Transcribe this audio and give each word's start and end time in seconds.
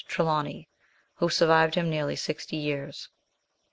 Trelawny, 0.07 0.67
who 1.17 1.29
survived 1.29 1.75
him 1.75 1.87
nearly 1.87 2.15
sixty 2.15 2.57
years. 2.57 3.07